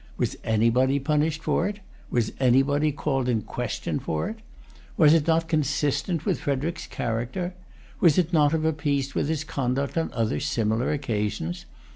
[0.17, 1.79] Was anybody punished for it?
[2.09, 4.37] Was anybody called in question for it?
[4.97, 7.53] Was it not consistent with Frederic's character?
[7.99, 11.67] Was it not of a piece with his conduct on other similar occasions?